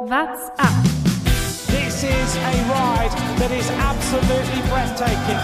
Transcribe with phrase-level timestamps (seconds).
[0.00, 0.84] What's up?
[1.66, 5.40] This is a ride that is absolutely breathtaking.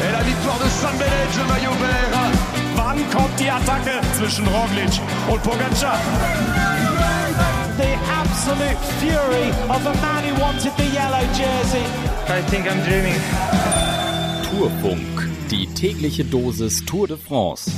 [0.00, 2.16] Et la victoire de San Benedge, le maillot vert.
[2.74, 4.98] Wann kommt die Attacke zwischen Roglic
[5.30, 5.98] und Pogacar?
[7.76, 11.84] The absolute fury of a man who wanted the yellow jersey.
[12.28, 13.20] I think I'm dreaming.
[14.48, 17.70] Tourfunk, die tägliche Dosis Tour de France.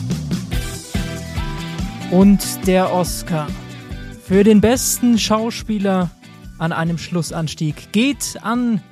[2.13, 3.49] Und der Oscar
[4.29, 6.11] für den besten Schauspieler
[6.59, 8.83] an einem Schlussanstieg geht an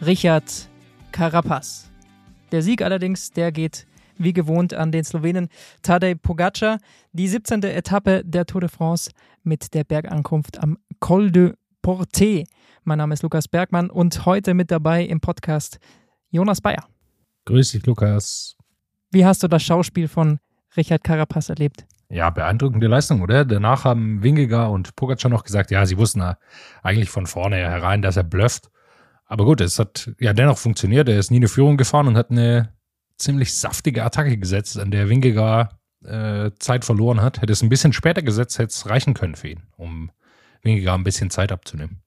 [0.00, 0.68] Richard
[1.10, 1.90] Carapaz.
[2.52, 5.48] Der Sieg allerdings, der geht wie gewohnt an den Slowenen
[5.82, 6.78] Tadej Pogacar.
[7.12, 7.64] Die 17.
[7.64, 9.10] Etappe der Tour de France
[9.42, 12.44] mit der Bergankunft am Col de Porte.
[12.84, 15.80] Mein Name ist Lukas Bergmann und heute mit dabei im Podcast
[16.30, 16.86] Jonas Bayer.
[17.46, 18.56] Grüß dich, Lukas.
[19.10, 20.38] Wie hast du das Schauspiel von
[20.76, 21.84] Richard Carapaz erlebt?
[22.12, 23.46] Ja, beeindruckende Leistung, oder?
[23.46, 26.22] Danach haben Wingegar und Pogacar noch gesagt, ja, sie wussten
[26.82, 28.70] eigentlich von vorne herein, dass er blufft.
[29.24, 31.08] Aber gut, es hat ja dennoch funktioniert.
[31.08, 32.74] Er ist nie eine Führung gefahren und hat eine
[33.16, 37.40] ziemlich saftige Attacke gesetzt, an der Wingegar äh, Zeit verloren hat.
[37.40, 40.10] Hätte es ein bisschen später gesetzt, hätte es reichen können für ihn, um
[40.60, 42.02] Wingegar ein bisschen Zeit abzunehmen.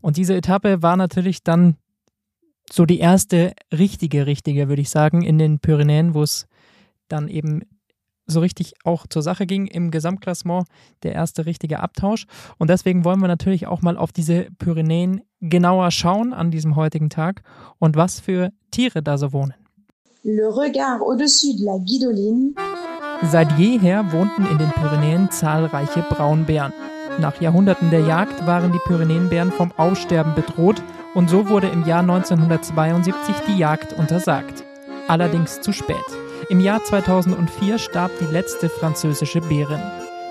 [0.00, 1.76] Und diese Etappe war natürlich dann
[2.72, 6.46] so die erste richtige, richtige, würde ich sagen, in den Pyrenäen, wo es
[7.08, 7.60] dann eben
[8.30, 10.66] so richtig auch zur Sache ging im Gesamtklassement,
[11.02, 12.26] der erste richtige Abtausch.
[12.58, 17.10] Und deswegen wollen wir natürlich auch mal auf diese Pyrenäen genauer schauen an diesem heutigen
[17.10, 17.42] Tag
[17.78, 19.54] und was für Tiere da so wohnen.
[20.22, 22.52] Le regard au-dessus de la Guidoline.
[23.30, 26.72] Seit jeher wohnten in den Pyrenäen zahlreiche Braunbären.
[27.18, 30.82] Nach Jahrhunderten der Jagd waren die Pyrenäenbären vom Aussterben bedroht
[31.14, 34.64] und so wurde im Jahr 1972 die Jagd untersagt.
[35.08, 35.96] Allerdings zu spät.
[36.50, 39.80] Im Jahr 2004 starb die letzte französische Bärin.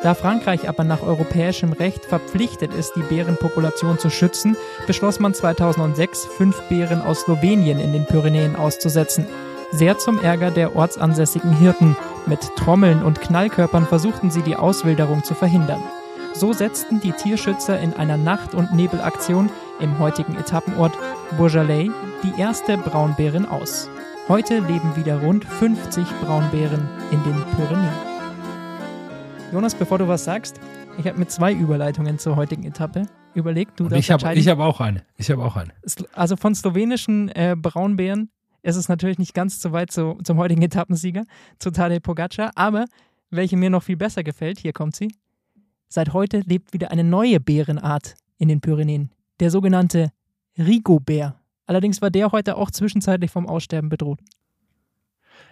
[0.03, 6.25] Da Frankreich aber nach europäischem Recht verpflichtet ist, die Bärenpopulation zu schützen, beschloss man 2006,
[6.25, 9.27] fünf Bären aus Slowenien in den Pyrenäen auszusetzen.
[9.71, 11.95] Sehr zum Ärger der ortsansässigen Hirten.
[12.25, 15.81] Mit Trommeln und Knallkörpern versuchten sie die Auswilderung zu verhindern.
[16.33, 20.97] So setzten die Tierschützer in einer Nacht- und Nebelaktion im heutigen Etappenort
[21.37, 21.91] Bourjalais
[22.23, 23.89] die erste Braunbärin aus.
[24.29, 27.95] Heute leben wieder rund 50 Braunbären in den Pyrenäen.
[29.51, 30.59] Jonas, bevor du was sagst,
[30.99, 33.79] ich habe mit zwei Überleitungen zur heutigen Etappe überlegt.
[33.79, 35.01] Du Und ich habe hab auch eine.
[35.17, 35.73] Ich habe auch eine.
[36.13, 38.29] Also von slowenischen äh, Braunbären
[38.61, 41.23] ist es natürlich nicht ganz so weit zu, zum heutigen Etappensieger,
[41.57, 42.85] zu Tadej Pogacar, aber
[43.31, 45.11] welche mir noch viel besser gefällt, hier kommt sie.
[45.87, 49.09] Seit heute lebt wieder eine neue Bärenart in den Pyrenäen,
[49.39, 50.11] der sogenannte
[50.55, 51.38] Rigobär.
[51.69, 54.21] Allerdings war der heute auch zwischenzeitlich vom Aussterben bedroht.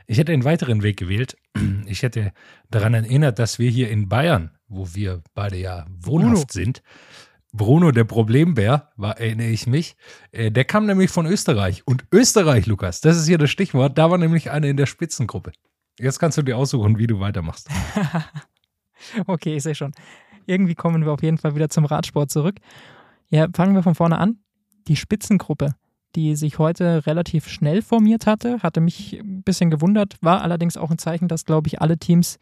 [0.07, 1.37] Ich hätte einen weiteren Weg gewählt.
[1.85, 2.31] Ich hätte
[2.71, 6.45] daran erinnert, dass wir hier in Bayern, wo wir beide ja wohnhaft Bruno.
[6.49, 6.81] sind,
[7.53, 9.95] Bruno, der Problembär, war, erinnere ich mich,
[10.31, 11.85] äh, der kam nämlich von Österreich.
[11.85, 15.51] Und Österreich, Lukas, das ist hier das Stichwort, da war nämlich einer in der Spitzengruppe.
[15.99, 17.69] Jetzt kannst du dir aussuchen, wie du weitermachst.
[19.27, 19.93] okay, ich sehe schon.
[20.47, 22.55] Irgendwie kommen wir auf jeden Fall wieder zum Radsport zurück.
[23.29, 24.39] Ja, fangen wir von vorne an.
[24.87, 25.75] Die Spitzengruppe,
[26.15, 30.89] die sich heute relativ schnell formiert hatte, hatte mich ein bisschen gewundert, war allerdings auch
[30.89, 32.39] ein Zeichen, dass, glaube ich, alle Teams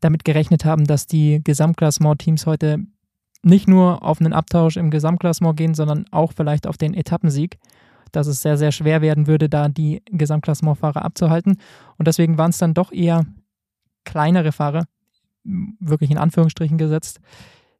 [0.00, 2.78] damit gerechnet haben, dass die Gesamtklassement-Teams heute
[3.42, 7.58] nicht nur auf einen Abtausch im Gesamtklassement gehen, sondern auch vielleicht auf den Etappensieg.
[8.12, 11.58] Dass es sehr, sehr schwer werden würde, da die Gesamtklassementfahrer abzuhalten.
[11.98, 13.26] Und deswegen waren es dann doch eher
[14.04, 14.84] kleinere Fahrer,
[15.44, 17.20] wirklich in Anführungsstrichen gesetzt,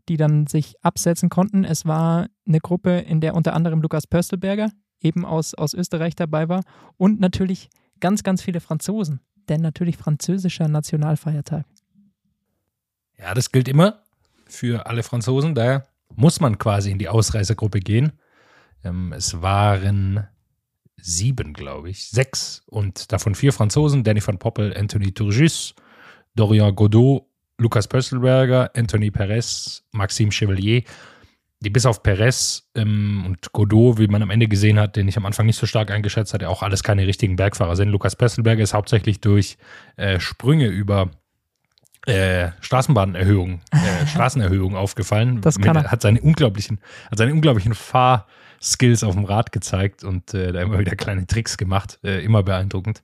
[0.09, 1.65] die dann sich absetzen konnten.
[1.65, 6.49] Es war eine Gruppe, in der unter anderem Lukas Pöstelberger eben aus, aus Österreich dabei
[6.49, 6.63] war
[6.97, 7.69] und natürlich
[8.01, 11.65] ganz, ganz viele Franzosen, denn natürlich französischer Nationalfeiertag.
[13.19, 14.03] Ja, das gilt immer
[14.47, 15.55] für alle Franzosen.
[15.55, 18.13] Da muss man quasi in die Ausreißergruppe gehen.
[18.85, 20.27] Ähm, es waren
[20.97, 25.75] sieben, glaube ich, sechs und davon vier Franzosen: Danny van Poppel, Anthony Turgis,
[26.35, 27.27] Dorian Godot,
[27.59, 30.83] Lukas Pöstelberger, Anthony Perez, Maxime Chevalier.
[31.61, 35.17] Die bis auf Perez ähm, und Godot, wie man am Ende gesehen hat, den ich
[35.17, 37.89] am Anfang nicht so stark eingeschätzt hatte, auch alles keine richtigen Bergfahrer sind.
[37.89, 39.59] Lukas Pöstelberger ist hauptsächlich durch
[39.97, 41.11] äh, Sprünge über
[42.09, 45.41] äh, Straßenbahnerhöhung, äh, Straßenerhöhung aufgefallen.
[45.41, 45.91] Das kann er.
[45.91, 46.79] Hat seine unglaublichen,
[47.11, 51.59] hat seine unglaublichen Fahrskills auf dem Rad gezeigt und äh, da immer wieder kleine Tricks
[51.59, 51.99] gemacht.
[52.03, 53.03] Äh, immer beeindruckend.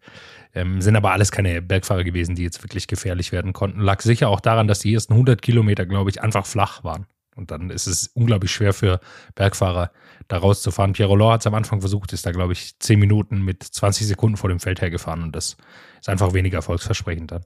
[0.55, 3.81] Ähm, sind aber alles keine Bergfahrer gewesen, die jetzt wirklich gefährlich werden konnten.
[3.81, 7.07] Lag sicher auch daran, dass die ersten 100 Kilometer, glaube ich, einfach flach waren.
[7.37, 9.01] Und dann ist es unglaublich schwer für
[9.35, 9.91] Bergfahrer,
[10.29, 10.93] da rauszufahren.
[10.93, 14.07] Pierre Rollor hat es am Anfang versucht, ist da, glaube ich, 10 Minuten mit 20
[14.07, 15.23] Sekunden vor dem Feld hergefahren.
[15.23, 15.57] Und das
[16.01, 17.45] ist einfach weniger erfolgsversprechend dann.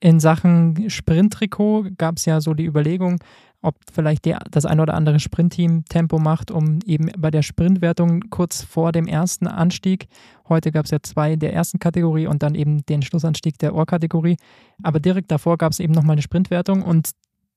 [0.00, 3.18] In Sachen Sprinttrikot gab es ja so die Überlegung,
[3.62, 8.30] ob vielleicht die, das ein oder andere Sprintteam Tempo macht, um eben bei der Sprintwertung
[8.30, 10.06] kurz vor dem ersten Anstieg,
[10.48, 14.36] heute gab es ja zwei der ersten Kategorie und dann eben den Schlussanstieg der Ohr-Kategorie,
[14.82, 17.10] aber direkt davor gab es eben nochmal eine Sprintwertung und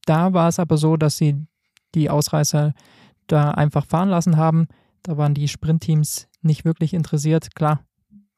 [0.06, 1.45] da war es aber so, dass sie
[1.95, 2.74] die Ausreißer
[3.27, 4.68] da einfach fahren lassen haben.
[5.03, 7.56] Da waren die Sprintteams nicht wirklich interessiert.
[7.56, 7.81] Klar,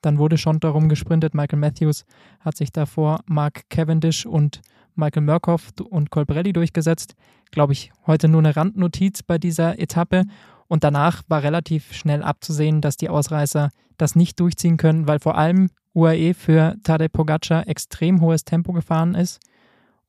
[0.02, 1.34] dann wurde schon darum gesprintet.
[1.34, 2.06] Michael Matthews
[2.40, 4.62] hat sich davor Mark Cavendish und
[4.96, 7.16] Michael Murkoff und Colbrelli durchgesetzt.
[7.52, 10.26] Glaube ich, heute nur eine Randnotiz bei dieser Etappe.
[10.68, 15.38] Und danach war relativ schnell abzusehen, dass die Ausreißer das nicht durchziehen können, weil vor
[15.38, 19.40] allem UAE für Tadej Pogacar extrem hohes Tempo gefahren ist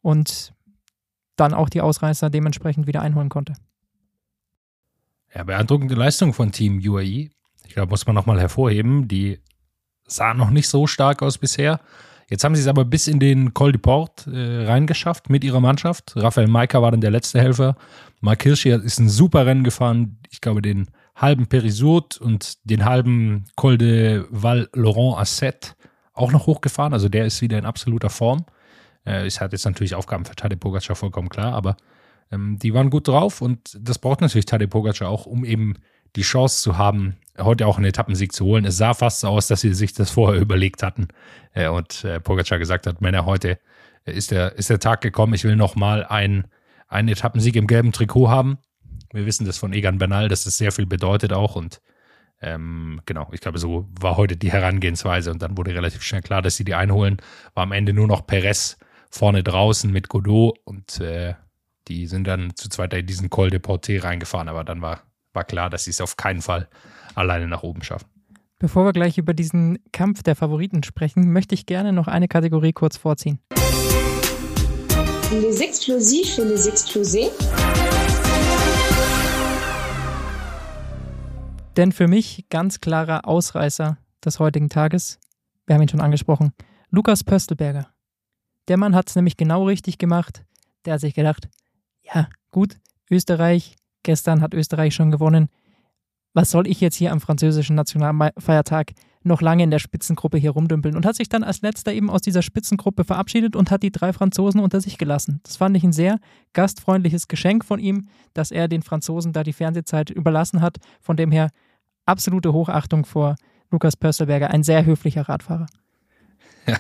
[0.01, 0.55] und
[1.37, 3.55] dann auch die Ausreißer dementsprechend wieder einholen konnte.
[5.35, 7.31] Ja, beeindruckende Leistung von Team UAE.
[7.67, 9.09] Ich glaube, muss man nochmal hervorheben.
[9.09, 9.41] Die
[10.07, 11.81] sah noch nicht so stark aus bisher.
[12.29, 15.61] Jetzt haben sie es aber bis in den Col de Port äh, reingeschafft mit ihrer
[15.61, 16.15] Mannschaft.
[16.17, 17.77] Raphael Maika war dann der letzte Helfer.
[18.21, 20.19] Mark Hirschi ist ein super Rennen gefahren.
[20.31, 25.77] Ich glaube, den halben Perisurt und den halben Col de Val Laurent Asset
[26.13, 26.93] auch noch hochgefahren.
[26.93, 28.47] Also der ist wieder in absoluter Form.
[29.05, 31.77] Äh, es hat jetzt natürlich Aufgaben für Tadej Pogacar vollkommen klar, aber
[32.31, 35.75] ähm, die waren gut drauf und das braucht natürlich Tadej Pogacar auch, um eben
[36.17, 38.65] die Chance zu haben, heute auch einen Etappensieg zu holen.
[38.65, 41.09] Es sah fast so aus, dass sie sich das vorher überlegt hatten
[41.53, 43.59] äh, und äh, Pogacar gesagt hat, Männer, heute
[44.05, 46.47] ist der, ist der Tag gekommen, ich will nochmal einen,
[46.89, 48.59] einen Etappensieg im gelben Trikot haben.
[49.13, 51.81] Wir wissen das von Egan Bernal, dass das sehr viel bedeutet auch und
[52.43, 56.43] ähm, genau, ich glaube, so war heute die Herangehensweise und dann wurde relativ schnell klar,
[56.43, 57.17] dass sie die einholen.
[57.55, 58.77] War am Ende nur noch Perez
[59.15, 61.35] vorne draußen mit Godot und äh,
[61.87, 65.03] die sind dann zu zweit in diesen Col de Porte reingefahren, aber dann war,
[65.33, 66.69] war klar, dass sie es auf keinen Fall
[67.15, 68.09] alleine nach oben schaffen.
[68.59, 72.73] Bevor wir gleich über diesen Kampf der Favoriten sprechen, möchte ich gerne noch eine Kategorie
[72.73, 73.39] kurz vorziehen.
[75.31, 77.31] Les explosifs et les explosés.
[81.77, 85.21] Denn für mich ganz klarer Ausreißer des heutigen Tages,
[85.67, 86.53] wir haben ihn schon angesprochen,
[86.91, 87.94] Lukas Pöstelberger.
[88.69, 90.45] Der Mann hat es nämlich genau richtig gemacht.
[90.85, 91.49] Der hat sich gedacht,
[92.03, 92.79] ja, gut,
[93.11, 95.49] Österreich, gestern hat Österreich schon gewonnen.
[96.33, 100.97] Was soll ich jetzt hier am französischen Nationalfeiertag noch lange in der Spitzengruppe hier rumdümpeln
[100.97, 104.13] und hat sich dann als letzter eben aus dieser Spitzengruppe verabschiedet und hat die drei
[104.13, 105.41] Franzosen unter sich gelassen.
[105.45, 106.19] Das fand ich ein sehr
[106.53, 110.77] gastfreundliches Geschenk von ihm, dass er den Franzosen da die Fernsehzeit überlassen hat.
[111.01, 111.51] Von dem her
[112.05, 113.37] absolute Hochachtung vor
[113.71, 115.67] Lukas Pösselberger, ein sehr höflicher Radfahrer.
[116.67, 116.79] Ja,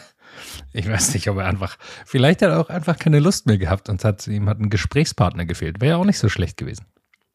[0.72, 3.88] ich weiß nicht, ob er einfach, vielleicht hat er auch einfach keine Lust mehr gehabt
[3.88, 5.80] und hat ihm hat ein Gesprächspartner gefehlt.
[5.80, 6.86] Wäre ja auch nicht so schlecht gewesen.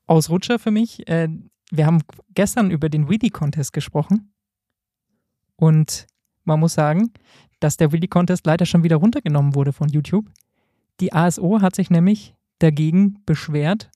[0.07, 1.07] Ausrutscher für mich.
[1.07, 1.29] Äh,
[1.71, 2.01] wir haben
[2.33, 4.33] gestern über den Wheelie Contest gesprochen
[5.55, 6.07] und
[6.43, 7.11] man muss sagen,
[7.59, 10.25] dass der Wheelie Contest leider schon wieder runtergenommen wurde von YouTube.
[10.99, 13.89] Die ASO hat sich nämlich dagegen beschwert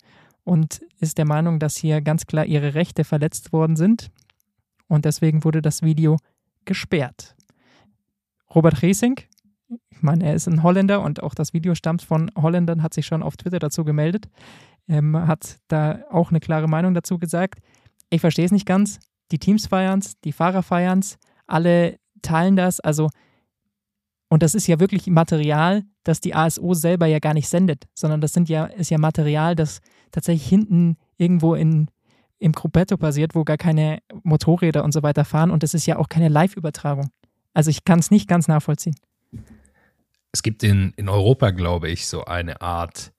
[0.43, 4.11] und ist der Meinung, dass hier ganz klar ihre Rechte verletzt worden sind.
[4.87, 6.17] Und deswegen wurde das Video
[6.65, 7.35] gesperrt.
[8.53, 9.19] Robert Reesing,
[9.89, 13.05] ich meine, er ist ein Holländer und auch das Video stammt von Holländern, hat sich
[13.05, 14.29] schon auf Twitter dazu gemeldet,
[14.87, 17.59] ähm, hat da auch eine klare Meinung dazu gesagt.
[18.09, 18.99] Ich verstehe es nicht ganz.
[19.31, 21.17] Die Teams feiern es, die Fahrer feiern es,
[21.47, 22.79] alle teilen das.
[22.79, 23.09] Also,
[24.29, 28.21] und das ist ja wirklich Material, das die ASO selber ja gar nicht sendet, sondern
[28.21, 29.79] das sind ja, ist ja Material, das
[30.11, 31.87] tatsächlich hinten irgendwo in,
[32.39, 35.49] im Gruppetto passiert, wo gar keine Motorräder und so weiter fahren.
[35.49, 37.09] Und das ist ja auch keine Live-Übertragung.
[37.53, 38.95] Also ich kann es nicht ganz nachvollziehen.
[40.31, 43.13] Es gibt in, in Europa, glaube ich, so eine Art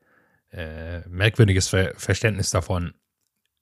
[0.51, 2.95] äh, merkwürdiges Ver Verständnis davon,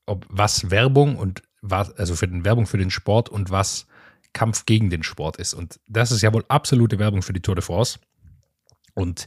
[0.06, 3.86] ob was Werbung und was, also für den Werbung für den Sport und was
[4.32, 5.54] Kampf gegen den Sport ist.
[5.54, 7.98] Und das ist ja wohl absolute Werbung für die Tour de France.
[8.94, 9.26] Und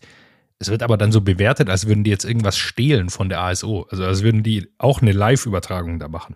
[0.59, 3.87] es wird aber dann so bewertet, als würden die jetzt irgendwas stehlen von der ASO.
[3.89, 6.35] Also als würden die auch eine Live-Übertragung da machen.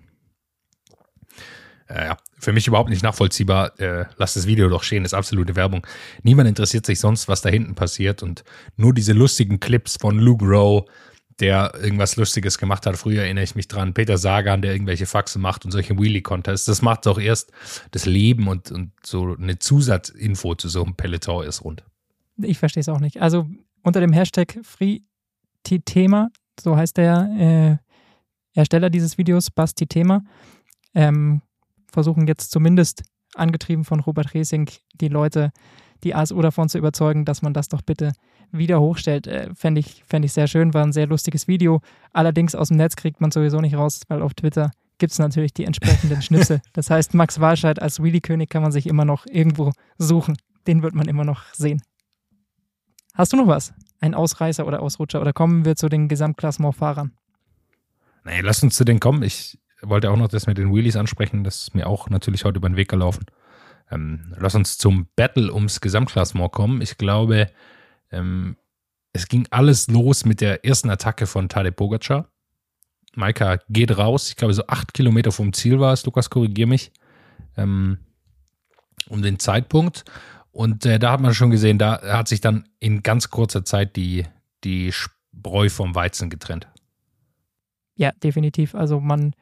[1.90, 3.78] Äh, ja, für mich überhaupt nicht nachvollziehbar.
[3.80, 5.86] Äh, lass das Video doch stehen, ist absolute Werbung.
[6.24, 8.24] Niemand interessiert sich sonst, was da hinten passiert.
[8.24, 8.44] Und
[8.78, 10.86] nur diese lustigen Clips von Luke Rowe,
[11.40, 12.98] der irgendwas Lustiges gemacht hat.
[12.98, 13.94] Früher erinnere ich mich dran.
[13.94, 16.66] Peter Sagan, der irgendwelche Faxen macht und solche Wheelie-Contests.
[16.66, 17.52] Das macht doch erst
[17.92, 21.84] das Leben und, und so eine Zusatzinfo zu so einem Peloton ist rund.
[22.38, 23.22] Ich verstehe es auch nicht.
[23.22, 23.48] Also
[23.84, 26.30] unter dem Hashtag FreeTithema,
[26.60, 27.80] so heißt der
[28.54, 30.24] äh, Ersteller dieses Videos, Basti Thema,
[30.94, 31.42] ähm,
[31.92, 33.04] versuchen jetzt zumindest
[33.36, 35.52] angetrieben von Robert Resing die Leute,
[36.04, 38.14] die ASU davon zu überzeugen, dass man das doch bitte
[38.52, 39.28] wieder hochstellt.
[39.28, 41.82] Äh, Fände ich, fänd ich sehr schön, war ein sehr lustiges Video.
[42.14, 45.54] Allerdings aus dem Netz kriegt man sowieso nicht raus, weil auf Twitter gibt es natürlich
[45.54, 46.62] die entsprechenden Schnipsel.
[46.74, 50.38] Das heißt, Max Walscheid als Wheelie-König kann man sich immer noch irgendwo suchen.
[50.68, 51.82] Den wird man immer noch sehen.
[53.14, 53.74] Hast du noch was?
[54.02, 55.22] Ein Ausreißer oder Ausrutscher?
[55.22, 57.14] Oder kommen wir zu den Gesamtklassementfahrern?
[58.26, 59.24] Nee, lass uns zu denen kommen.
[59.24, 61.44] Ich wollte auch noch das mit den Wheelies ansprechen.
[61.44, 63.26] Das ist mir auch natürlich heute über den Weg gelaufen.
[63.92, 66.82] Ähm, lass uns zum Battle ums Gesamtklassement kommen.
[66.82, 67.48] Ich glaube,
[68.12, 68.56] ähm,
[69.14, 72.30] es ging alles los mit der ersten Attacke von Tadej Pogacar.
[73.16, 74.30] Maika geht raus.
[74.30, 76.06] Ich glaube, so acht Kilometer vom Ziel war es.
[76.06, 76.92] Lukas, korrigier mich.
[77.58, 77.98] Ähm,
[79.08, 80.06] um den Zeitpunkt.
[80.52, 83.96] Und äh, da hat man schon gesehen, da hat sich dann in ganz kurzer Zeit
[83.96, 84.26] die,
[84.64, 86.68] die Spreu vom Weizen getrennt.
[87.96, 88.76] Ja, definitiv.
[88.76, 89.34] Also man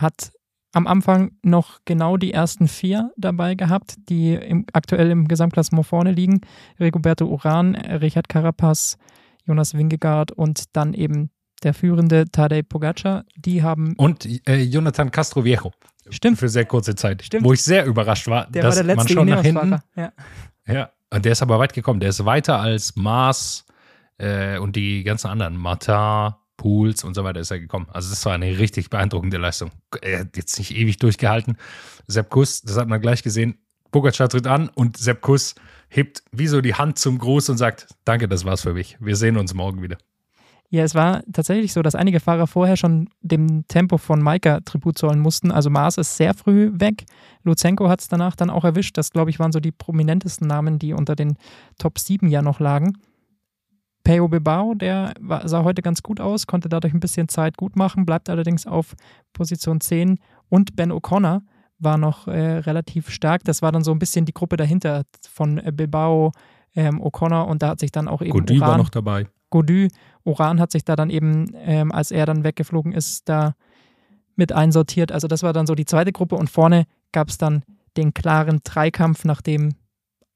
[0.00, 0.32] hat
[0.72, 6.12] am Anfang noch genau die ersten vier dabei gehabt, die im, aktuell im Gesamtklassement vorne
[6.12, 6.42] liegen.
[6.78, 8.96] Rigoberto Uran, Richard Carapaz,
[9.44, 11.30] Jonas Wingegaard und dann eben
[11.62, 13.24] der führende Tadej Pogacar.
[13.36, 13.94] Die haben.
[13.96, 15.72] Und äh, Jonathan Castroviejo.
[16.08, 16.38] Stimmt.
[16.38, 17.22] Für sehr kurze Zeit.
[17.22, 17.44] Stimmt.
[17.44, 19.78] Wo ich sehr überrascht war, Der dass war der man letzte schon nach hinten.
[19.96, 20.12] Ja.
[20.66, 22.00] Ja, und der ist aber weit gekommen.
[22.00, 23.66] Der ist weiter als Mars
[24.18, 25.56] äh, und die ganzen anderen.
[25.56, 27.86] Martin, Pools und so weiter ist er gekommen.
[27.90, 29.70] Also das war eine richtig beeindruckende Leistung.
[30.02, 31.56] Er hat jetzt nicht ewig durchgehalten.
[32.06, 33.56] Sepp Kuss, das hat man gleich gesehen.
[33.90, 35.54] Pogacar tritt an und Sepp Kuss
[35.88, 38.98] hebt wie so die Hand zum Gruß und sagt, danke, das war's für mich.
[39.00, 39.96] Wir sehen uns morgen wieder.
[40.68, 44.98] Ja, es war tatsächlich so, dass einige Fahrer vorher schon dem Tempo von Maika Tribut
[44.98, 45.50] zollen mussten.
[45.50, 47.06] Also Mars ist sehr früh weg.
[47.42, 48.98] Luzenko hat es danach dann auch erwischt.
[48.98, 51.38] Das, glaube ich, waren so die prominentesten Namen, die unter den
[51.78, 52.98] Top 7 ja noch lagen.
[54.04, 55.14] Peo Bilbao, der
[55.44, 58.94] sah heute ganz gut aus, konnte dadurch ein bisschen Zeit gut machen, bleibt allerdings auf
[59.32, 60.18] Position 10.
[60.48, 61.42] Und Ben O'Connor
[61.78, 63.44] war noch äh, relativ stark.
[63.44, 66.32] Das war dann so ein bisschen die Gruppe dahinter von äh, Bilbao,
[66.74, 69.26] ähm, O'Connor und da hat sich dann auch eben Gody war noch dabei.
[69.50, 69.88] Godu,
[70.24, 73.54] Uran hat sich da dann eben, ähm, als er dann weggeflogen ist, da
[74.36, 75.10] mit einsortiert.
[75.12, 77.64] Also das war dann so die zweite Gruppe und vorne gab es dann
[77.96, 79.74] den klaren Dreikampf, nachdem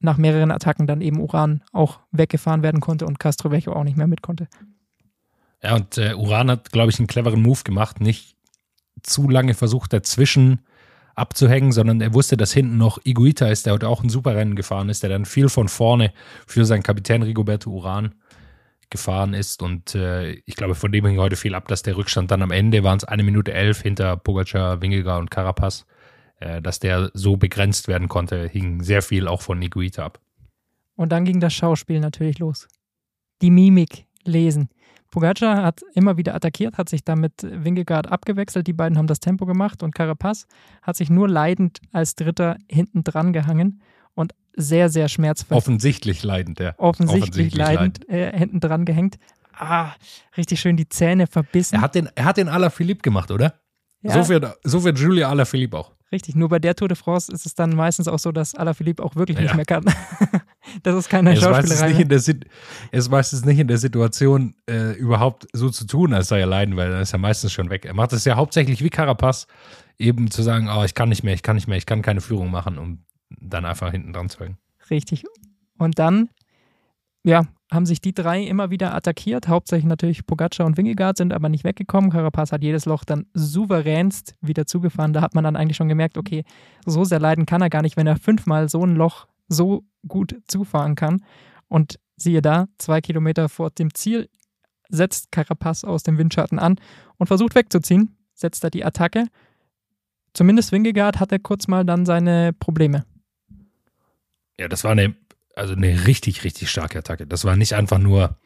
[0.05, 4.07] nach mehreren Attacken dann eben Uran auch weggefahren werden konnte und Castroviejo auch nicht mehr
[4.07, 4.47] mit konnte.
[5.63, 8.01] Ja, und äh, Uran hat, glaube ich, einen cleveren Move gemacht.
[8.01, 8.37] Nicht
[9.03, 10.61] zu lange versucht, dazwischen
[11.15, 14.57] abzuhängen, sondern er wusste, dass hinten noch Iguita ist, der heute auch ein super Rennen
[14.57, 16.13] gefahren ist, der dann viel von vorne
[16.47, 18.15] für seinen Kapitän Rigoberto Uran
[18.91, 19.63] gefahren ist.
[19.63, 22.51] Und äh, ich glaube, von dem hing heute viel ab, dass der Rückstand dann am
[22.51, 25.87] Ende waren es eine Minute elf hinter Pogacar, Wingegaard und Carapaz,
[26.41, 30.21] dass der so begrenzt werden konnte, hing sehr viel auch von Iguita ab.
[30.97, 32.69] Und dann ging das Schauspiel natürlich los.
[33.43, 34.69] Die Mimik lesen.
[35.11, 38.67] Pogacar hat immer wieder attackiert, hat sich damit Wingegaard abgewechselt.
[38.67, 40.47] Die beiden haben das Tempo gemacht und Carapaz
[40.83, 43.81] hat sich nur leidend als Dritter hinten dran gehangen
[44.15, 45.57] und sehr, sehr schmerzvoll.
[45.57, 46.75] Offensichtlich leidend, ja.
[46.79, 49.19] offensichtlich, leidend äh, hinten dran gehängt.
[49.57, 49.93] Ah,
[50.37, 51.77] richtig schön die Zähne verbissen.
[51.77, 53.55] Er hat den, er hat den Alaphilippe gemacht, oder?
[54.03, 54.21] Ja.
[54.21, 55.94] So, wird, so wird Julia Alaphilippe auch.
[56.15, 59.03] Richtig, nur bei der Tour de France ist es dann meistens auch so, dass Alaphilippe
[59.03, 59.57] auch wirklich nicht Ja.
[59.57, 59.85] mehr kann.
[60.85, 61.89] das ist keine Er ist, Schauspielerei.
[61.89, 62.45] nicht in der, Sit-
[62.93, 66.47] er ist meistens nicht in der Situation, äh, überhaupt so zu tun, als sei er
[66.47, 67.85] leiden, weil dann ist er meistens schon weg.
[67.85, 69.49] Er macht es ja hauptsächlich wie Carapaz,
[69.99, 72.21] eben zu sagen, oh, ich kann nicht mehr, ich kann nicht mehr, ich kann keine
[72.21, 73.05] Führung machen, um
[73.41, 74.57] dann einfach hinten dran zu hängen.
[74.91, 75.25] Richtig.
[75.79, 76.29] Und dann,
[77.25, 79.49] ja, haben sich die drei immer wieder attackiert.
[79.49, 82.11] Hauptsächlich natürlich Pogacar und Wingegaard sind aber nicht weggekommen.
[82.11, 85.13] Carapaz hat jedes Loch dann souveränst wieder zugefahren.
[85.13, 86.45] Da hat man dann eigentlich schon gemerkt, okay,
[86.85, 90.37] so sehr leiden kann er gar nicht, wenn er fünfmal so ein Loch so gut
[90.47, 91.25] zufahren kann.
[91.69, 94.29] Und siehe da, zwei Kilometer vor dem Ziel
[94.91, 96.77] setzt Carapaz aus dem Windschatten an
[97.17, 98.17] und versucht wegzuziehen.
[98.35, 99.27] Setzt da die Attacke.
[100.35, 103.05] Zumindest Wingegaard hatte kurz mal dann seine Probleme.
[104.59, 105.15] Ja, das war eine,
[105.57, 107.27] also eine richtig, richtig starke Attacke.
[107.27, 108.37] Das war nicht einfach nur,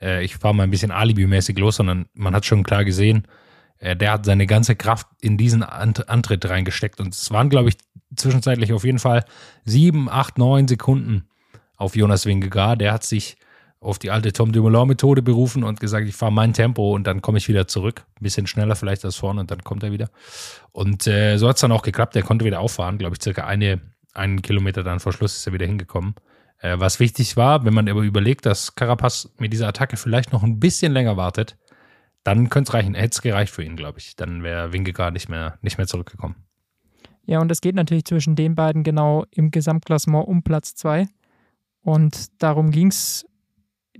[0.00, 3.26] äh, ich fahre mal ein bisschen alibimäßig los, sondern man hat schon klar gesehen,
[3.78, 7.00] äh, der hat seine ganze Kraft in diesen Ant Antritt reingesteckt.
[7.00, 7.76] Und es waren, glaube ich,
[8.14, 9.24] zwischenzeitlich auf jeden Fall
[9.64, 11.28] sieben, acht, neun Sekunden
[11.76, 12.80] auf Jonas Wingegaard.
[12.80, 13.36] Der hat sich
[13.80, 17.38] auf die alte Tom Dumoulin-Methode berufen und gesagt, ich fahre mein Tempo und dann komme
[17.38, 18.04] ich wieder zurück.
[18.18, 20.08] Ein bisschen schneller vielleicht als vorne und dann kommt er wieder.
[20.72, 22.16] Und äh, so hat es dann auch geklappt.
[22.16, 23.80] Er konnte wieder auffahren, glaube ich, circa eine,
[24.14, 26.14] einen Kilometer dann vor Schluss ist er wieder hingekommen.
[26.58, 30.42] Äh, was wichtig war, wenn man aber überlegt, dass Carapaz mit dieser Attacke vielleicht noch
[30.42, 31.56] ein bisschen länger wartet,
[32.24, 32.94] dann könnte es reichen.
[32.94, 34.16] Hätte es gereicht für ihn, glaube ich.
[34.16, 36.36] Dann wäre Wingegaard nicht mehr, nicht mehr zurückgekommen.
[37.24, 41.08] Ja, und es geht natürlich zwischen den beiden genau im Gesamtklassement um Platz zwei.
[41.82, 43.26] Und darum ging es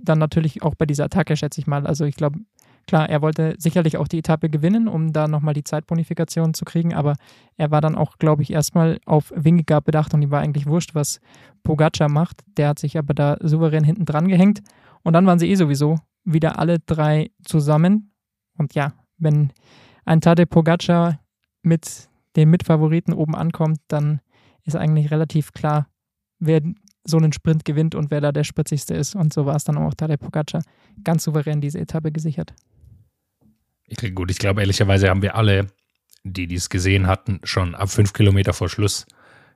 [0.01, 1.85] dann natürlich auch bei dieser Attacke, schätze ich mal.
[1.87, 2.39] Also ich glaube,
[2.87, 6.93] klar, er wollte sicherlich auch die Etappe gewinnen, um da nochmal die Zeitbonifikation zu kriegen,
[6.93, 7.15] aber
[7.57, 10.95] er war dann auch, glaube ich, erstmal auf Wingegaard bedacht und ihm war eigentlich wurscht,
[10.95, 11.19] was
[11.63, 12.43] Pogacar macht.
[12.57, 14.61] Der hat sich aber da souverän hinten dran gehängt.
[15.03, 18.11] Und dann waren sie eh sowieso wieder alle drei zusammen.
[18.57, 19.51] Und ja, wenn
[20.05, 21.19] ein Tadej Pogacar
[21.61, 24.21] mit den Mitfavoriten oben ankommt, dann
[24.63, 25.87] ist eigentlich relativ klar,
[26.39, 26.61] wer
[27.03, 29.15] so einen Sprint gewinnt und wer da der spritzigste ist.
[29.15, 30.61] Und so war es dann auch Tadej Pogacar
[31.03, 32.53] ganz souverän diese Etappe gesichert.
[33.87, 35.67] Ich, gut, ich glaube, ehrlicherweise haben wir alle,
[36.23, 39.05] die dies gesehen hatten, schon ab fünf Kilometer vor Schluss,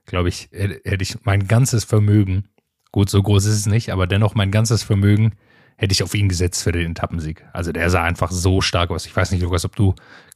[0.06, 2.48] glaube ich, hätte ich mein ganzes Vermögen,
[2.90, 5.34] gut, so groß ist es nicht, aber dennoch mein ganzes Vermögen
[5.76, 7.44] hätte ich auf ihn gesetzt für den Etappensieg.
[7.52, 9.06] Also der sah einfach so stark aus.
[9.06, 9.94] Ich weiß nicht, Lukas, ob du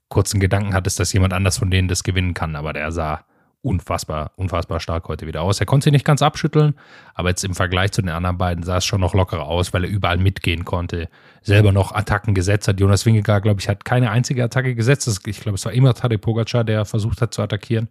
[0.08, 3.24] kurzen Gedanken hattest, dass jemand anders von denen das gewinnen kann, aber der sah
[3.66, 5.58] unfassbar, unfassbar stark heute wieder aus.
[5.58, 6.74] Er konnte sich nicht ganz abschütteln,
[7.14, 9.84] aber jetzt im Vergleich zu den anderen beiden sah es schon noch lockerer aus, weil
[9.84, 11.08] er überall mitgehen konnte,
[11.42, 12.78] selber noch Attacken gesetzt hat.
[12.78, 15.20] Jonas Wingegaard, glaube ich, hat keine einzige Attacke gesetzt.
[15.26, 17.88] Ich glaube, es war immer Tadej Pogacar, der versucht hat zu attackieren.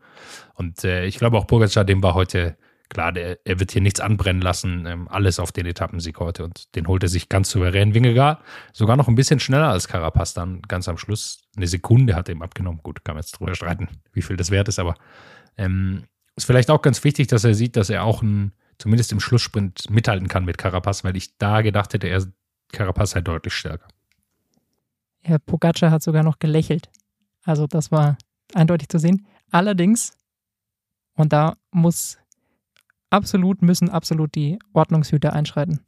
[0.53, 2.55] Und äh, ich glaube auch Pogacar, dem war heute
[2.89, 6.74] klar, der, er wird hier nichts anbrennen lassen, ähm, alles auf den Etappensieg heute und
[6.75, 7.94] den holt er sich ganz souverän.
[7.94, 8.41] Wingegaard
[8.74, 11.41] sogar noch ein bisschen schneller als Carapaz dann ganz am Schluss.
[11.58, 12.79] Eine Sekunde hat er ihm abgenommen.
[12.84, 14.96] Gut, kann man jetzt drüber streiten, wie viel das wert ist, aber
[15.57, 19.19] ähm, ist vielleicht auch ganz wichtig, dass er sieht, dass er auch ein, zumindest im
[19.19, 22.25] Schlusssprint mithalten kann mit Carapaz, weil ich da gedacht hätte, er
[22.71, 23.88] Carapaz halt deutlich stärker.
[25.21, 26.89] Herr Pogacar hat sogar noch gelächelt.
[27.43, 28.17] Also das war
[28.53, 29.25] eindeutig zu sehen.
[29.51, 30.17] Allerdings,
[31.15, 32.17] und da muss
[33.09, 35.79] absolut, müssen absolut die Ordnungshüter einschreiten.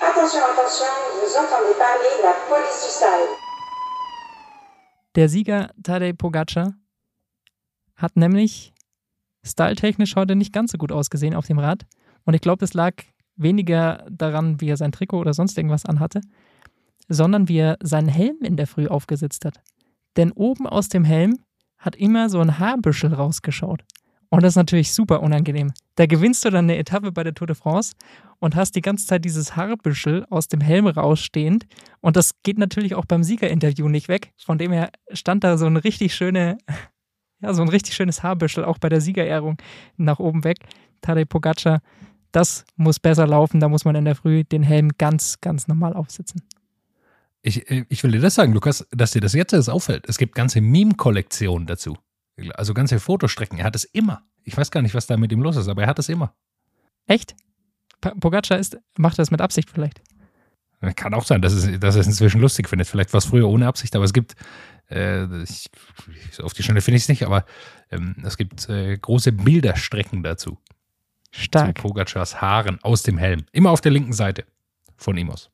[0.00, 0.88] Attention, attention,
[1.20, 3.28] vous entendez parler la police du style.
[5.14, 6.74] Der Sieger Tadej Pogacar
[7.98, 8.72] hat nämlich
[9.44, 11.84] styletechnisch heute nicht ganz so gut ausgesehen auf dem Rad.
[12.24, 12.94] Und ich glaube, es lag
[13.36, 16.20] weniger daran, wie er sein Trikot oder sonst irgendwas anhatte,
[17.08, 19.60] sondern wie er seinen Helm in der Früh aufgesetzt hat.
[20.16, 21.38] Denn oben aus dem Helm
[21.78, 23.84] hat immer so ein Haarbüschel rausgeschaut.
[24.30, 25.72] Und das ist natürlich super unangenehm.
[25.94, 27.94] Da gewinnst du dann eine Etappe bei der Tour de France
[28.40, 31.66] und hast die ganze Zeit dieses Haarbüschel aus dem Helm rausstehend.
[32.00, 34.32] Und das geht natürlich auch beim Siegerinterview nicht weg.
[34.36, 36.58] Von dem her stand da so ein richtig schöne,
[37.40, 39.58] ja, so ein richtig schönes Haarbüschel auch bei der Siegerehrung
[39.96, 40.58] nach oben weg.
[41.00, 41.80] Tadej Pogacar,
[42.32, 43.60] das muss besser laufen.
[43.60, 46.42] Da muss man in der Früh den Helm ganz, ganz normal aufsetzen.
[47.42, 50.08] Ich, ich will dir das sagen, Lukas, dass dir das jetzt erst auffällt.
[50.08, 51.96] Es gibt ganze Meme-Kollektionen dazu.
[52.54, 53.58] Also ganze Fotostrecken.
[53.58, 54.22] Er hat es immer.
[54.44, 56.34] Ich weiß gar nicht, was da mit ihm los ist, aber er hat es immer.
[57.06, 57.34] Echt?
[58.00, 60.02] Pogacar ist, macht das mit Absicht vielleicht.
[60.94, 62.86] Kann auch sein, dass es, dass es inzwischen lustig findet.
[62.86, 64.36] Vielleicht war es früher ohne Absicht, aber es gibt,
[64.90, 65.70] äh, ich,
[66.42, 67.44] auf die Schnelle finde ich es nicht, aber
[67.90, 70.58] ähm, es gibt äh, große Bilderstrecken dazu.
[71.30, 71.76] Stark.
[71.76, 73.44] Zu Pogacars Haaren aus dem Helm.
[73.52, 74.44] Immer auf der linken Seite
[74.96, 75.50] von ihm aus.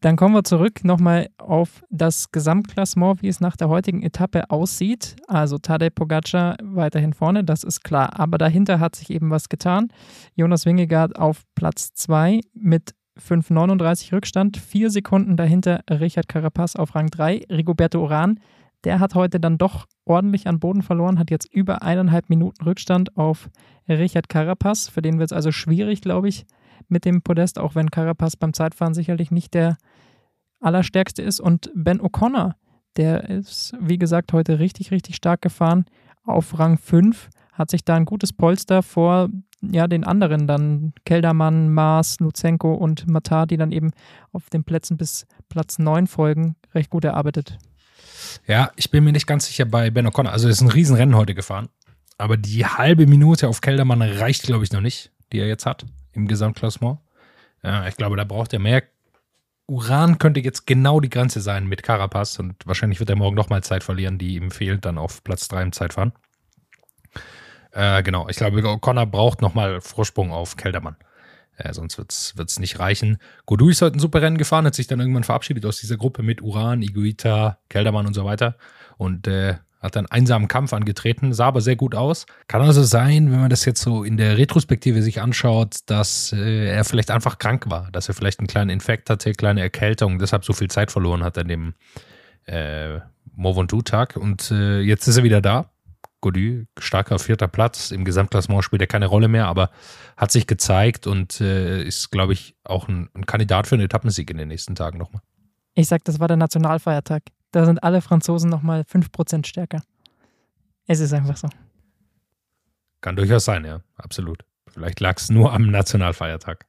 [0.00, 5.16] Dann kommen wir zurück nochmal auf das Gesamtklassement, wie es nach der heutigen Etappe aussieht.
[5.26, 8.20] Also Tadej Pogacar weiterhin vorne, das ist klar.
[8.20, 9.88] Aber dahinter hat sich eben was getan.
[10.34, 14.56] Jonas Wingegaard auf Platz 2 mit 5,39 Rückstand.
[14.56, 17.46] Vier Sekunden dahinter Richard Carapaz auf Rang 3.
[17.50, 18.40] Rigoberto Uran,
[18.84, 23.16] der hat heute dann doch ordentlich an Boden verloren, hat jetzt über eineinhalb Minuten Rückstand
[23.16, 23.50] auf
[23.88, 24.88] Richard Carapaz.
[24.88, 26.46] Für den wird es also schwierig, glaube ich,
[26.88, 29.76] mit dem Podest, auch wenn Carapaz beim Zeitfahren sicherlich nicht der
[30.60, 31.40] allerstärkste ist.
[31.40, 32.52] Und Ben O'Connor,
[32.96, 35.86] der ist, wie gesagt, heute richtig, richtig stark gefahren
[36.24, 39.30] auf Rang 5, hat sich da ein gutes Polster vor
[39.72, 43.90] ja, den anderen dann Keldermann, Maas, Luzenko und Matar, die dann eben
[44.32, 47.58] auf den Plätzen bis Platz 9 folgen, recht gut erarbeitet.
[48.46, 50.30] Ja, ich bin mir nicht ganz sicher bei Ben O'Connor.
[50.30, 51.68] Also, es ist ein Riesenrennen heute gefahren.
[52.18, 55.84] Aber die halbe Minute auf Keldermann reicht, glaube ich, noch nicht, die er jetzt hat
[56.12, 56.98] im Gesamtklassement.
[57.62, 58.82] Ja, ich glaube, da braucht er mehr.
[59.66, 63.64] Uran könnte jetzt genau die Grenze sein mit Carapaz und wahrscheinlich wird er morgen nochmal
[63.64, 66.12] Zeit verlieren, die ihm fehlt, dann auf Platz 3 im Zeitfahren.
[67.72, 70.96] Äh, genau, ich glaube, O'Connor braucht nochmal Vorsprung auf Keldermann.
[71.56, 72.10] Äh, sonst wird
[72.50, 73.18] es nicht reichen.
[73.46, 76.22] Godou ist heute ein super Rennen gefahren, hat sich dann irgendwann verabschiedet aus dieser Gruppe
[76.22, 78.56] mit Uran, Iguita, Keldermann und so weiter.
[78.98, 82.26] Und äh, hat einen einsamen Kampf angetreten, sah aber sehr gut aus.
[82.48, 86.68] Kann also sein, wenn man das jetzt so in der Retrospektive sich anschaut, dass äh,
[86.68, 90.44] er vielleicht einfach krank war, dass er vielleicht einen kleinen Infekt hatte, kleine Erkältung, deshalb
[90.44, 91.74] so viel Zeit verloren hat an dem
[92.46, 92.98] äh,
[93.34, 94.16] Movontu-Tag.
[94.16, 95.70] Und äh, jetzt ist er wieder da.
[96.26, 97.92] Godu, starker vierter Platz.
[97.92, 99.70] Im Gesamtklassement spielt er keine Rolle mehr, aber
[100.16, 104.28] hat sich gezeigt und äh, ist, glaube ich, auch ein, ein Kandidat für einen Etappensieg
[104.30, 105.22] in den nächsten Tagen nochmal.
[105.74, 107.22] Ich sag, das war der Nationalfeiertag.
[107.52, 109.82] Da sind alle Franzosen nochmal 5% stärker.
[110.88, 111.48] Es ist einfach so.
[113.00, 114.44] Kann durchaus sein, ja, absolut.
[114.66, 116.66] Vielleicht lag es nur am Nationalfeiertag.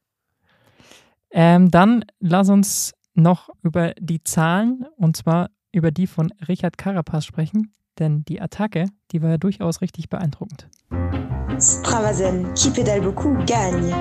[1.32, 7.26] Ähm, dann lass uns noch über die Zahlen und zwar über die von Richard Carapaz
[7.26, 10.70] sprechen, denn die Attacke, die war ja durchaus richtig beeindruckend.
[11.60, 13.92] Stravazen, qui pédale beaucoup, gagne.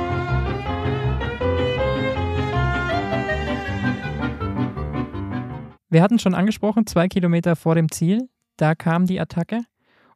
[5.89, 9.61] Wir hatten schon angesprochen, zwei Kilometer vor dem Ziel, da kam die Attacke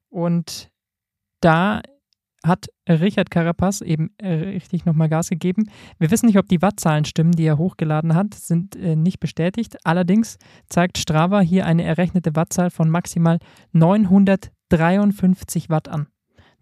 [0.08, 0.70] und
[1.40, 1.80] da
[2.44, 5.68] hat Richard Carapaz eben äh, richtig nochmal Gas gegeben.
[5.98, 9.76] Wir wissen nicht, ob die Wattzahlen stimmen, die er hochgeladen hat, sind äh, nicht bestätigt.
[9.84, 13.38] Allerdings zeigt Strava hier eine errechnete Wattzahl von maximal
[13.72, 16.06] 953 Watt an.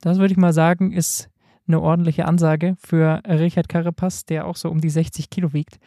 [0.01, 1.29] Das würde ich mal sagen, ist
[1.67, 5.79] eine ordentliche Ansage für Richard Carapaz, der auch so um die 60 Kilo wiegt.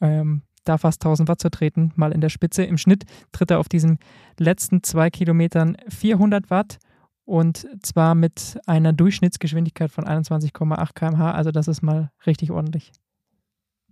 [0.00, 2.64] Ähm, da fast 1000 Watt zu treten, mal in der Spitze.
[2.64, 3.98] Im Schnitt tritt er auf diesen
[4.38, 6.78] letzten zwei Kilometern 400 Watt
[7.24, 11.32] und zwar mit einer Durchschnittsgeschwindigkeit von 21,8 km/h.
[11.32, 12.92] Also das ist mal richtig ordentlich.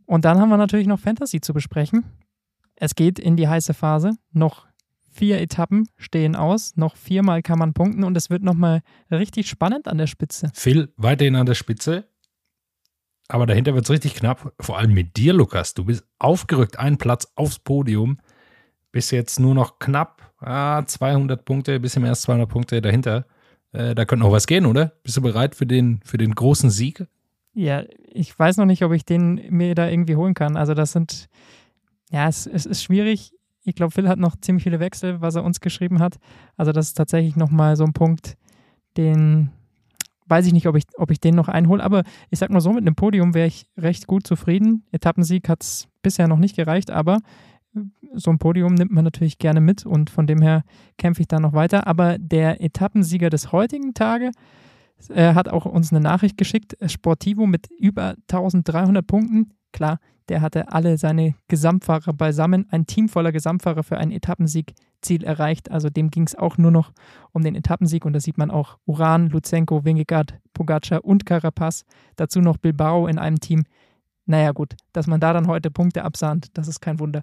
[0.07, 2.05] Und dann haben wir natürlich noch Fantasy zu besprechen.
[2.77, 4.13] Es geht in die heiße Phase.
[4.33, 4.67] Noch
[5.11, 6.77] vier Etappen stehen aus.
[6.77, 10.51] Noch viermal kann man punkten und es wird nochmal richtig spannend an der Spitze.
[10.55, 12.09] Phil weiterhin an der Spitze.
[13.29, 14.53] Aber dahinter wird es richtig knapp.
[14.61, 15.75] Vor allem mit dir, Lukas.
[15.75, 18.19] Du bist aufgerückt, einen Platz aufs Podium.
[18.93, 23.27] Bist jetzt nur noch knapp ah, 200 Punkte, ein bisschen mehr als 200 Punkte dahinter.
[23.73, 24.93] Äh, da könnte noch was gehen, oder?
[25.03, 27.07] Bist du bereit für den, für den großen Sieg?
[27.55, 30.57] Ja, ich weiß noch nicht, ob ich den mir da irgendwie holen kann.
[30.57, 31.29] Also das sind,
[32.11, 33.33] ja, es, es ist schwierig.
[33.65, 36.19] Ich glaube, Phil hat noch ziemlich viele Wechsel, was er uns geschrieben hat.
[36.57, 38.37] Also das ist tatsächlich nochmal so ein Punkt,
[38.97, 39.51] den
[40.27, 41.83] weiß ich nicht, ob ich, ob ich den noch einhole.
[41.83, 44.85] Aber ich sag mal so, mit einem Podium wäre ich recht gut zufrieden.
[44.91, 47.19] Etappensieg hat es bisher noch nicht gereicht, aber
[48.15, 50.65] so ein Podium nimmt man natürlich gerne mit und von dem her
[50.99, 51.87] kämpfe ich da noch weiter.
[51.87, 54.35] Aber der Etappensieger des heutigen Tages
[55.09, 56.77] äh, hat auch uns eine Nachricht geschickt.
[56.91, 59.55] Sportivo mit über 1300 Punkten.
[59.73, 62.67] Klar, der hatte alle seine Gesamtfahrer beisammen.
[62.71, 65.71] Ein Team voller Gesamtfahrer für ein Etappensieg-Ziel erreicht.
[65.71, 66.93] Also dem ging es auch nur noch
[67.33, 68.05] um den Etappensieg.
[68.05, 71.85] Und da sieht man auch Uran, Luzenko, Wingegaard, Pogacar und Carapaz.
[72.17, 73.65] Dazu noch Bilbao in einem Team.
[74.27, 77.21] Naja, gut, dass man da dann heute Punkte absahnt, das ist kein Wunder.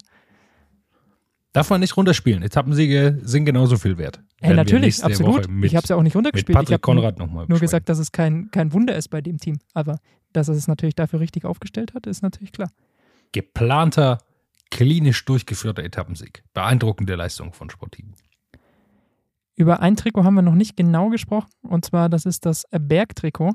[1.52, 2.42] Darf man nicht runterspielen.
[2.42, 4.22] Etappensiege sind genauso viel wert.
[4.40, 5.48] Hey, natürlich, absolut.
[5.48, 6.56] Mit, ich habe es ja auch nicht runtergespielt.
[6.56, 7.46] Patrick Konrad nochmal.
[7.48, 9.58] Nur gesagt, dass es kein, kein Wunder ist bei dem Team.
[9.74, 9.98] Aber
[10.32, 12.70] dass er es natürlich dafür richtig aufgestellt hat, ist natürlich klar.
[13.32, 14.18] Geplanter,
[14.70, 16.44] klinisch durchgeführter Etappensieg.
[16.54, 18.12] Beeindruckende Leistung von Sportivo.
[19.56, 21.50] Über ein Trikot haben wir noch nicht genau gesprochen.
[21.62, 23.52] Und zwar, das ist das Bergtrikot.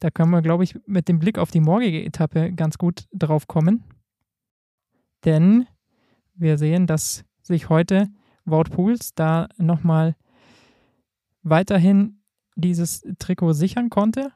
[0.00, 3.46] Da können wir, glaube ich, mit dem Blick auf die morgige Etappe ganz gut drauf
[3.46, 3.84] kommen.
[5.24, 5.66] Denn
[6.34, 8.08] wir sehen, dass sich heute
[8.44, 8.64] Wout
[9.14, 10.14] da nochmal
[11.42, 12.20] weiterhin
[12.54, 14.32] dieses Trikot sichern konnte.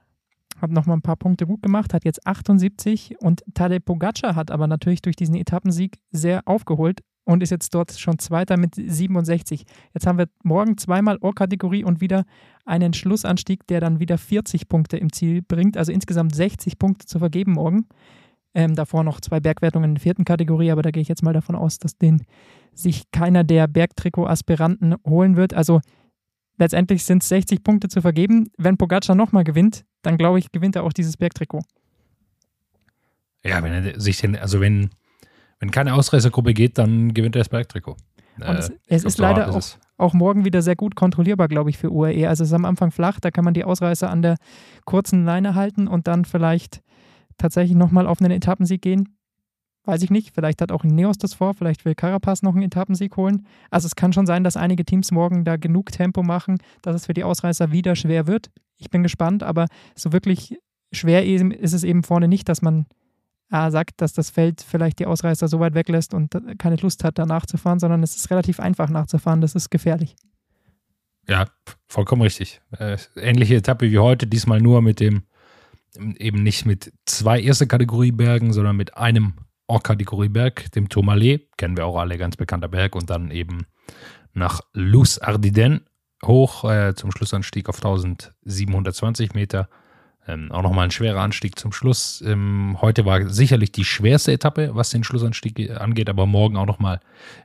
[0.60, 4.66] Hat nochmal ein paar Punkte gut gemacht, hat jetzt 78 und Tadej Pogacar hat aber
[4.66, 9.64] natürlich durch diesen Etappensieg sehr aufgeholt und ist jetzt dort schon Zweiter mit 67.
[9.94, 12.24] Jetzt haben wir morgen zweimal Ohr-Kategorie und wieder
[12.64, 17.18] einen Schlussanstieg, der dann wieder 40 Punkte im Ziel bringt, also insgesamt 60 Punkte zu
[17.18, 17.86] vergeben morgen.
[18.52, 21.32] Ähm, davor noch zwei Bergwertungen in der vierten Kategorie, aber da gehe ich jetzt mal
[21.32, 22.24] davon aus, dass den
[22.74, 25.54] sich keiner der Bergtrikot-Aspiranten holen wird.
[25.54, 25.80] Also
[26.58, 28.50] letztendlich sind es 60 Punkte zu vergeben.
[28.56, 31.62] Wenn Pogacar nochmal gewinnt, dann glaube ich, gewinnt er auch dieses Bergtrikot.
[33.44, 34.90] Ja, wenn er sich denn, also wenn,
[35.60, 37.96] wenn keine Ausreißergruppe geht, dann gewinnt er das Bergtrikot.
[38.40, 39.62] Äh, es, es ist leider auch,
[39.96, 42.28] auch, morgen wieder sehr gut kontrollierbar, glaube ich, für UAE.
[42.28, 44.36] Also es ist am Anfang flach, da kann man die Ausreißer an der
[44.84, 46.82] kurzen Leine halten und dann vielleicht
[47.40, 49.16] tatsächlich nochmal auf einen Etappensieg gehen.
[49.85, 50.35] Weiß ich nicht.
[50.35, 51.55] Vielleicht hat auch Neos das vor.
[51.55, 53.46] Vielleicht will Carapaz noch einen Etappensieg holen.
[53.70, 57.07] Also es kann schon sein, dass einige Teams morgen da genug Tempo machen, dass es
[57.07, 58.50] für die Ausreißer wieder schwer wird.
[58.76, 60.59] Ich bin gespannt, aber so wirklich
[60.92, 62.87] schwer ist es eben vorne nicht, dass man
[63.50, 67.18] äh, sagt, dass das Feld vielleicht die Ausreißer so weit weglässt und keine Lust hat,
[67.18, 69.40] da nachzufahren, sondern es ist relativ einfach nachzufahren.
[69.40, 70.14] Das ist gefährlich.
[71.29, 71.46] Ja,
[71.87, 72.61] vollkommen richtig.
[72.79, 75.22] Äh, ähnliche Etappe wie heute, diesmal nur mit dem,
[75.96, 79.35] eben nicht mit zwei erste Kategorie Bergen, sondern mit einem
[79.66, 83.66] Orkategorie-Berg, dem Tourmalet, kennen wir auch alle, ganz bekannter Berg, und dann eben
[84.33, 85.87] nach Luz Ardiden
[86.24, 89.68] hoch äh, zum Schlussanstieg auf 1720 Meter.
[90.30, 92.22] Ähm, auch nochmal ein schwerer Anstieg zum Schluss.
[92.26, 97.00] Ähm, heute war sicherlich die schwerste Etappe, was den Schlussanstieg angeht, aber morgen auch nochmal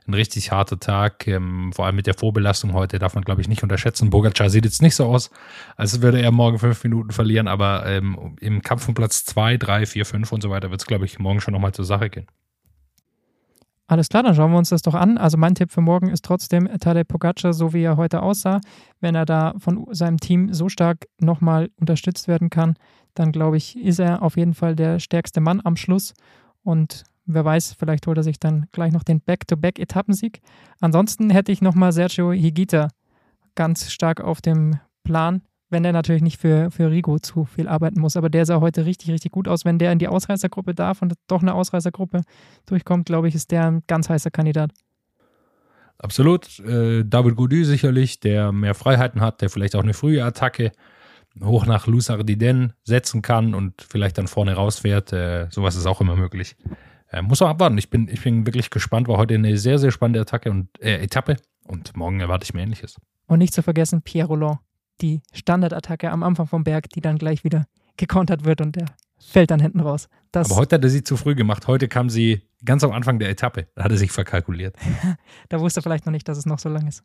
[0.06, 1.26] ein richtig harter Tag.
[1.26, 4.10] Ähm, vor allem mit der Vorbelastung heute darf man, glaube ich, nicht unterschätzen.
[4.10, 5.30] Bogacar sieht jetzt nicht so aus,
[5.76, 9.86] als würde er morgen fünf Minuten verlieren, aber ähm, im Kampf um Platz zwei, drei,
[9.86, 12.26] vier, fünf und so weiter wird es, glaube ich, morgen schon nochmal zur Sache gehen.
[13.88, 15.16] Alles klar, dann schauen wir uns das doch an.
[15.16, 18.60] Also mein Tipp für morgen ist trotzdem Tadej Pogacar, so wie er heute aussah.
[19.00, 22.74] Wenn er da von seinem Team so stark nochmal unterstützt werden kann,
[23.14, 26.14] dann glaube ich, ist er auf jeden Fall der stärkste Mann am Schluss.
[26.64, 30.40] Und wer weiß, vielleicht holt er sich dann gleich noch den Back-to-Back-Etappensieg.
[30.80, 32.88] Ansonsten hätte ich nochmal Sergio Higuita
[33.54, 38.00] ganz stark auf dem Plan wenn er natürlich nicht für, für Rigo zu viel arbeiten
[38.00, 38.16] muss.
[38.16, 39.64] Aber der sah heute richtig, richtig gut aus.
[39.64, 42.22] Wenn der in die Ausreißergruppe darf und doch eine Ausreißergruppe
[42.66, 44.70] durchkommt, glaube ich, ist der ein ganz heißer Kandidat.
[45.98, 46.58] Absolut.
[46.60, 50.72] Äh, David Goudy sicherlich, der mehr Freiheiten hat, der vielleicht auch eine frühe Attacke
[51.42, 55.12] hoch nach Luzardiden setzen kann und vielleicht dann vorne rausfährt.
[55.12, 56.56] Äh, sowas ist auch immer möglich.
[57.10, 57.78] Äh, muss man abwarten.
[57.78, 59.08] Ich bin, ich bin wirklich gespannt.
[59.08, 61.36] War heute eine sehr, sehr spannende Attacke und äh, Etappe.
[61.64, 62.96] Und morgen erwarte ich mir Ähnliches.
[63.26, 64.58] Und nicht zu vergessen, Pierre Roland,
[65.00, 68.86] die Standardattacke am Anfang vom Berg, die dann gleich wieder gekontert wird und der
[69.18, 70.08] fällt dann hinten raus.
[70.32, 71.66] Das Aber heute hat er sie zu früh gemacht.
[71.66, 73.68] Heute kam sie ganz am Anfang der Etappe.
[73.74, 74.76] Da hat er sich verkalkuliert.
[75.48, 77.02] da wusste er vielleicht noch nicht, dass es noch so lang ist.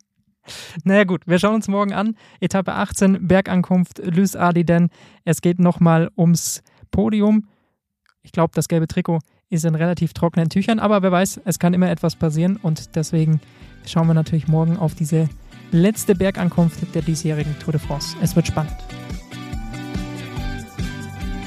[0.84, 2.16] Naja gut, wir schauen uns morgen an.
[2.40, 4.90] Etappe 18, Bergankunft Lys Ardiden.
[5.24, 7.48] Es geht nochmal ums Podium.
[8.22, 11.74] Ich glaube, das gelbe Trikot ist in relativ trockenen Tüchern, aber wer weiß, es kann
[11.74, 13.40] immer etwas passieren und deswegen
[13.86, 15.28] schauen wir natürlich morgen auf diese
[15.72, 18.16] letzte Bergankunft der diesjährigen Tour de France.
[18.20, 18.76] Es wird spannend.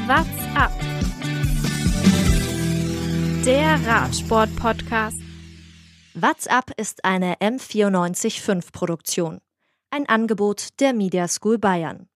[0.07, 0.71] What's up?
[3.45, 5.19] Der Radsport-Podcast.
[6.15, 9.41] What's up ist eine M945 Produktion.
[9.91, 12.07] Ein Angebot der Media School Bayern.